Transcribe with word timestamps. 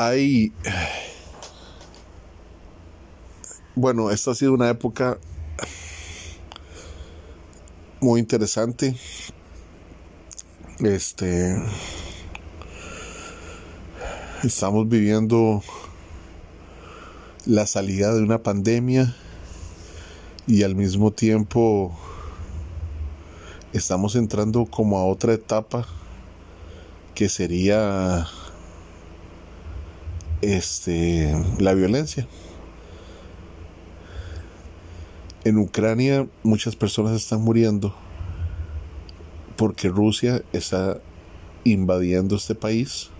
hay... 0.00 0.52
Bueno, 3.74 4.10
esta 4.10 4.32
ha 4.32 4.34
sido 4.34 4.52
una 4.52 4.68
época 4.70 5.18
muy 8.00 8.20
interesante. 8.20 8.96
Este... 10.80 11.56
Estamos 14.42 14.88
viviendo 14.88 15.62
la 17.44 17.66
salida 17.66 18.14
de 18.14 18.22
una 18.22 18.42
pandemia 18.42 19.14
y 20.46 20.62
al 20.62 20.74
mismo 20.74 21.10
tiempo 21.10 21.94
estamos 23.74 24.16
entrando 24.16 24.64
como 24.64 24.98
a 24.98 25.04
otra 25.04 25.34
etapa 25.34 25.86
que 27.14 27.28
sería 27.28 28.26
este 30.42 31.34
la 31.58 31.74
violencia. 31.74 32.26
En 35.44 35.58
Ucrania 35.58 36.26
muchas 36.42 36.76
personas 36.76 37.12
están 37.12 37.42
muriendo 37.42 37.94
porque 39.56 39.88
Rusia 39.88 40.42
está 40.52 41.00
invadiendo 41.64 42.36
este 42.36 42.54
país 42.54 43.10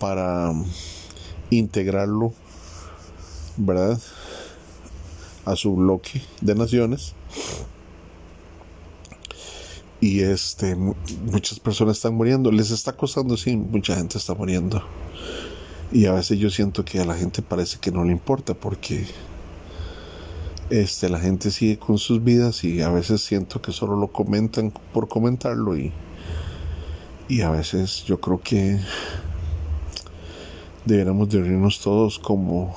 para 0.00 0.52
integrarlo, 1.50 2.32
¿verdad? 3.56 4.00
A 5.44 5.56
su 5.56 5.76
bloque 5.76 6.22
de 6.40 6.54
naciones. 6.54 7.14
Y 10.00 10.20
este, 10.20 10.74
muchas 10.74 11.60
personas 11.60 11.98
están 11.98 12.14
muriendo. 12.14 12.50
Les 12.50 12.70
está 12.70 12.92
costando, 12.92 13.36
sí, 13.36 13.56
mucha 13.56 13.96
gente 13.96 14.18
está 14.18 14.34
muriendo. 14.34 14.82
Y 15.92 16.06
a 16.06 16.12
veces 16.12 16.38
yo 16.38 16.50
siento 16.50 16.84
que 16.84 17.00
a 17.00 17.04
la 17.04 17.14
gente 17.14 17.42
parece 17.42 17.78
que 17.78 17.90
no 17.90 18.04
le 18.04 18.12
importa 18.12 18.54
porque 18.54 19.06
este, 20.70 21.08
la 21.08 21.18
gente 21.18 21.50
sigue 21.50 21.78
con 21.78 21.98
sus 21.98 22.22
vidas 22.22 22.62
y 22.62 22.80
a 22.80 22.90
veces 22.90 23.22
siento 23.22 23.60
que 23.60 23.72
solo 23.72 23.96
lo 23.96 24.08
comentan 24.08 24.72
por 24.92 25.08
comentarlo 25.08 25.76
y, 25.76 25.92
y 27.28 27.40
a 27.40 27.50
veces 27.50 28.04
yo 28.04 28.20
creo 28.20 28.40
que 28.40 28.78
deberíamos 30.84 31.28
de 31.28 31.40
reunirnos 31.40 31.80
todos 31.80 32.20
como 32.20 32.74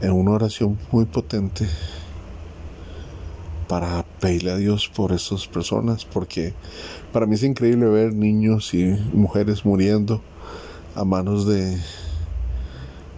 en 0.00 0.10
una 0.10 0.32
oración 0.32 0.76
muy 0.90 1.04
potente 1.04 1.68
para 3.72 4.04
pedirle 4.20 4.50
a 4.50 4.56
Dios 4.56 4.90
por 4.94 5.12
esas 5.12 5.46
personas, 5.46 6.04
porque 6.04 6.52
para 7.10 7.24
mí 7.24 7.36
es 7.36 7.42
increíble 7.42 7.86
ver 7.86 8.12
niños 8.12 8.74
y 8.74 8.84
mujeres 9.14 9.64
muriendo 9.64 10.20
a 10.94 11.06
manos 11.06 11.46
de, 11.46 11.78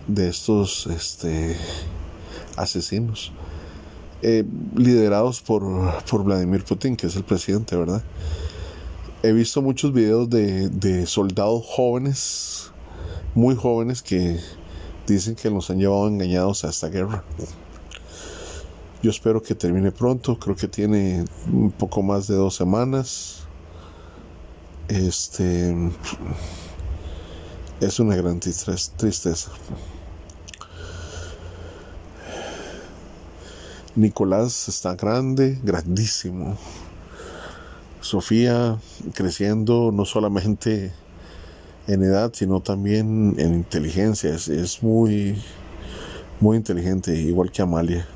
de 0.07 0.29
estos 0.29 0.87
este, 0.87 1.57
asesinos, 2.55 3.33
eh, 4.23 4.45
liderados 4.77 5.41
por, 5.41 5.65
por 6.09 6.23
Vladimir 6.23 6.63
Putin, 6.63 6.95
que 6.95 7.09
es 7.09 7.17
el 7.17 7.25
presidente, 7.25 7.75
¿verdad? 7.75 8.05
He 9.25 9.33
visto 9.33 9.61
muchos 9.61 9.93
videos 9.93 10.31
de, 10.31 10.69
de 10.69 11.07
soldados 11.07 11.65
jóvenes 11.67 12.71
muy 13.35 13.57
jóvenes 13.57 14.03
que 14.03 14.39
dicen 15.05 15.35
que 15.35 15.51
nos 15.51 15.69
han 15.69 15.81
llevado 15.81 16.07
engañados 16.07 16.65
a 16.65 16.69
esta 16.69 16.91
guerra. 16.91 17.25
Yo 19.05 19.11
espero 19.11 19.43
que 19.43 19.55
termine 19.55 19.93
pronto, 19.93 20.39
creo 20.39 20.57
que 20.57 20.67
tiene 20.67 21.27
un 21.53 21.71
poco 21.73 22.01
más 22.03 22.27
de 22.27 22.37
dos 22.37 22.55
semanas. 22.55 23.41
Este 24.89 25.77
es 27.83 28.01
una 28.01 28.17
gran 28.17 28.41
tristeza. 28.41 29.51
Nicolás 33.95 34.71
está 34.71 34.95
grande, 34.95 35.61
grandísimo. 35.63 36.57
Sofía 38.01 38.79
creciendo 39.13 39.93
no 39.93 40.07
solamente 40.07 40.95
en 41.89 42.03
edad, 42.05 42.33
sino 42.33 42.61
también 42.61 43.35
en 43.37 43.53
inteligencia. 43.53 44.35
Es, 44.35 44.83
muy, 44.83 45.37
muy 46.41 46.57
inteligente, 46.57 47.15
igual 47.15 47.53
que 47.53 47.61
Amalia. 47.61 48.09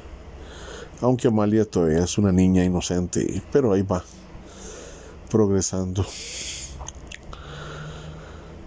Aunque 1.00 1.28
Amalia 1.28 1.64
todavía 1.64 2.04
es 2.04 2.18
una 2.18 2.32
niña 2.32 2.64
inocente, 2.64 3.42
pero 3.52 3.72
ahí 3.72 3.82
va, 3.82 4.04
progresando. 5.30 6.04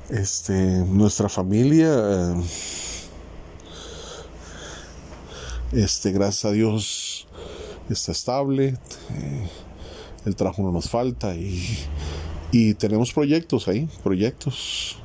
Este, 0.10 0.54
nuestra 0.54 1.30
familia, 1.30 2.36
este, 5.72 6.12
gracias 6.12 6.46
a 6.46 6.52
Dios, 6.52 7.28
está 7.90 8.12
estable. 8.12 8.78
Eh, 9.10 9.50
el 10.26 10.36
trabajo 10.36 10.62
no 10.62 10.72
nos 10.72 10.90
falta 10.90 11.34
y 11.36 11.88
y 12.52 12.74
tenemos 12.74 13.14
proyectos 13.14 13.68
ahí, 13.68 13.88
proyectos. 14.04 14.98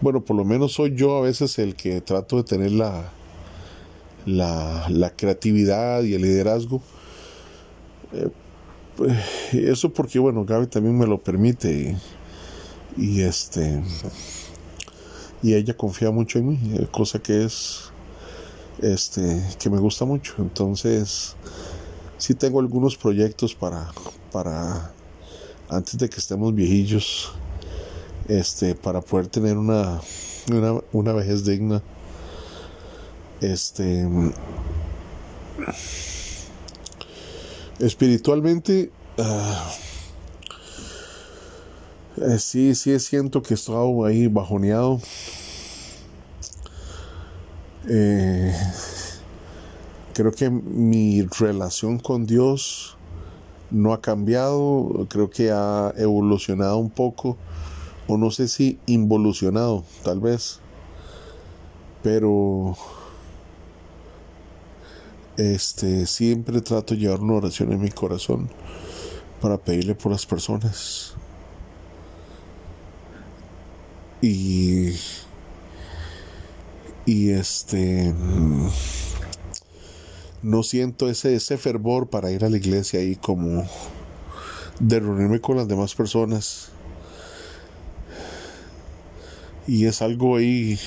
Bueno, 0.00 0.24
por 0.24 0.36
lo 0.36 0.44
menos 0.44 0.72
soy 0.72 0.94
yo 0.94 1.16
a 1.16 1.20
veces 1.20 1.58
el 1.58 1.74
que 1.74 2.00
trato 2.00 2.36
de 2.36 2.44
tener 2.44 2.72
la, 2.72 3.10
la, 4.26 5.12
creatividad 5.16 6.02
y 6.02 6.14
el 6.14 6.22
liderazgo. 6.22 6.82
Eh, 8.12 8.28
pues, 8.96 9.12
eso 9.52 9.92
porque, 9.92 10.18
bueno, 10.18 10.44
Gaby 10.44 10.66
también 10.66 10.96
me 10.98 11.06
lo 11.06 11.22
permite. 11.22 11.96
Y, 12.96 13.22
este. 13.22 13.82
Y 15.42 15.54
ella 15.54 15.76
confía 15.76 16.10
mucho 16.10 16.38
en 16.38 16.48
mí, 16.48 16.58
eh, 16.74 16.86
cosa 16.90 17.18
que 17.18 17.44
es. 17.44 17.90
Este. 18.80 19.42
que 19.58 19.70
me 19.70 19.78
gusta 19.78 20.04
mucho. 20.04 20.34
Entonces. 20.38 21.36
Sí 22.16 22.34
tengo 22.34 22.60
algunos 22.60 22.96
proyectos 22.96 23.54
para. 23.54 23.90
para 24.32 24.92
antes 25.68 25.98
de 25.98 26.08
que 26.08 26.16
estemos 26.16 26.54
viejillos, 26.54 27.32
este, 28.28 28.74
para 28.74 29.00
poder 29.00 29.26
tener 29.26 29.56
una, 29.56 30.00
una, 30.92 31.12
vejez 31.12 31.44
digna. 31.44 31.82
Este, 33.44 34.08
espiritualmente, 37.78 38.90
uh, 39.18 39.56
sí, 42.38 42.74
sí 42.74 42.98
siento 42.98 43.42
que 43.42 43.52
estoy 43.52 44.06
ahí 44.06 44.28
bajoneado. 44.28 44.98
Eh, 47.86 48.56
creo 50.14 50.32
que 50.32 50.48
mi 50.48 51.20
relación 51.38 51.98
con 51.98 52.24
Dios 52.24 52.96
no 53.70 53.92
ha 53.92 54.00
cambiado, 54.00 55.06
creo 55.10 55.28
que 55.28 55.50
ha 55.50 55.92
evolucionado 55.98 56.78
un 56.78 56.88
poco, 56.88 57.36
o 58.08 58.16
no 58.16 58.30
sé 58.30 58.48
si 58.48 58.78
involucionado, 58.86 59.84
tal 60.02 60.20
vez, 60.20 60.60
pero 62.02 62.74
este 65.36 66.06
siempre 66.06 66.60
trato 66.60 66.94
de 66.94 67.00
llevar 67.00 67.20
una 67.20 67.34
oración 67.34 67.72
en 67.72 67.80
mi 67.80 67.90
corazón 67.90 68.48
para 69.40 69.58
pedirle 69.58 69.94
por 69.94 70.12
las 70.12 70.26
personas. 70.26 71.14
Y 74.22 74.94
y 77.06 77.30
este 77.30 78.14
no 80.42 80.62
siento 80.62 81.08
ese, 81.08 81.34
ese 81.34 81.58
fervor 81.58 82.08
para 82.08 82.30
ir 82.30 82.44
a 82.44 82.50
la 82.50 82.56
iglesia 82.56 83.00
ahí 83.00 83.16
como 83.16 83.66
de 84.78 85.00
reunirme 85.00 85.40
con 85.40 85.56
las 85.56 85.68
demás 85.68 85.94
personas. 85.94 86.68
Y 89.66 89.86
es 89.86 90.02
algo 90.02 90.36
ahí... 90.36 90.78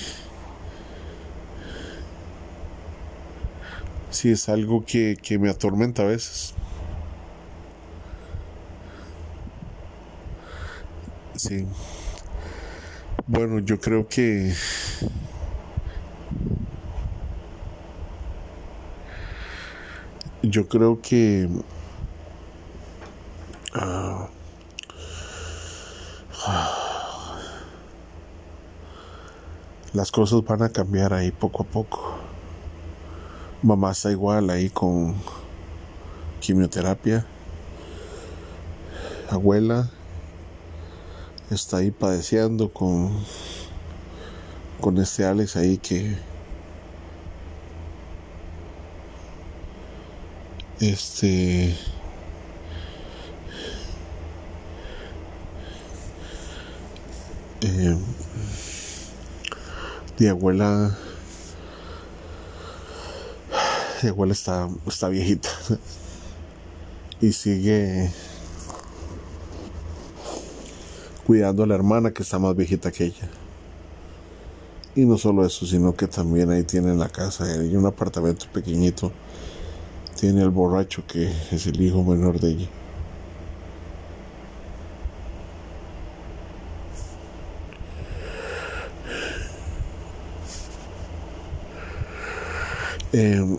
Sí, 4.17 4.31
es 4.31 4.49
algo 4.49 4.83
que, 4.83 5.15
que 5.21 5.37
me 5.37 5.47
atormenta 5.47 6.01
a 6.01 6.05
veces. 6.07 6.55
Sí. 11.35 11.67
Bueno, 13.27 13.59
yo 13.59 13.79
creo 13.79 14.07
que 14.07 14.55
yo 20.41 20.67
creo 20.67 20.99
que 20.99 21.47
ah, 23.75 24.29
las 29.93 30.11
cosas 30.11 30.43
van 30.43 30.63
a 30.63 30.69
cambiar 30.69 31.13
ahí 31.13 31.31
poco 31.31 31.61
a 31.61 31.65
poco. 31.67 32.26
Mamá 33.63 33.89
está 33.91 34.11
igual 34.11 34.51
ahí 34.51 34.69
con 34.69 35.15
quimioterapia. 36.39 37.25
Abuela 39.31 39.89
está 41.49 41.77
ahí 41.77 41.89
padeciendo 41.89 42.71
con 42.71 43.11
con 44.79 44.99
este 44.99 45.25
Alex 45.25 45.55
ahí 45.55 45.77
que 45.79 46.15
este 50.79 51.75
eh, 57.61 57.97
mi 60.19 60.27
abuela 60.27 60.95
mi 64.03 64.09
abuela 64.09 64.33
está, 64.33 64.69
está 64.85 65.09
viejita 65.09 65.49
y 67.21 67.31
sigue 67.31 68.11
cuidando 71.25 71.63
a 71.63 71.67
la 71.67 71.75
hermana 71.75 72.11
que 72.11 72.23
está 72.23 72.39
más 72.39 72.55
viejita 72.55 72.91
que 72.91 73.05
ella. 73.05 73.29
Y 74.95 75.05
no 75.05 75.17
solo 75.17 75.45
eso, 75.45 75.65
sino 75.65 75.95
que 75.95 76.07
también 76.07 76.49
ahí 76.49 76.63
tiene 76.63 76.91
en 76.91 76.99
la 76.99 77.09
casa, 77.09 77.43
hay 77.45 77.75
un 77.75 77.85
apartamento 77.85 78.45
pequeñito, 78.51 79.11
tiene 80.19 80.41
el 80.41 80.49
borracho 80.49 81.03
que 81.05 81.31
es 81.51 81.67
el 81.67 81.79
hijo 81.81 82.03
menor 82.03 82.39
de 82.39 82.49
ella. 82.49 82.67
Eh, 93.13 93.57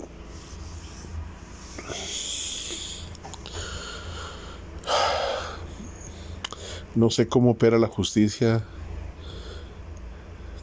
no 6.95 7.11
sé 7.11 7.29
cómo 7.29 7.53
opera 7.53 7.79
la 7.79 7.89
justicia 7.89 8.65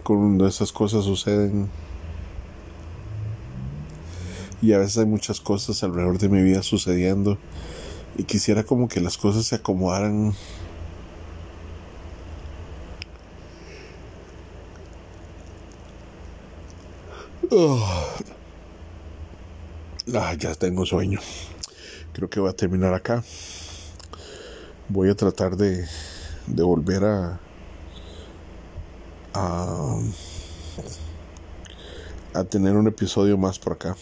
cuando 0.03 0.47
esas 0.47 0.71
cosas 0.71 1.05
suceden. 1.05 1.69
Y 4.61 4.73
a 4.73 4.79
veces 4.79 4.97
hay 4.99 5.05
muchas 5.05 5.41
cosas 5.41 5.83
alrededor 5.83 6.17
de 6.17 6.29
mi 6.29 6.41
vida 6.41 6.63
sucediendo. 6.63 7.37
Y 8.17 8.23
quisiera 8.23 8.63
como 8.63 8.87
que 8.87 9.01
las 9.01 9.17
cosas 9.17 9.45
se 9.45 9.55
acomodaran. 9.55 10.33
Ah, 20.13 20.33
ya 20.37 20.53
tengo 20.55 20.85
sueño. 20.85 21.19
Creo 22.13 22.29
que 22.29 22.39
voy 22.39 22.49
a 22.49 22.53
terminar 22.53 22.93
acá. 22.93 23.23
Voy 24.87 25.09
a 25.09 25.15
tratar 25.15 25.57
de 25.57 25.85
de 26.47 26.63
volver 26.63 27.03
a, 27.03 27.39
a, 29.33 29.99
a 32.33 32.43
tener 32.43 32.75
un 32.75 32.87
episodio 32.87 33.37
más 33.37 33.59
por 33.59 33.73
acá. 33.73 33.95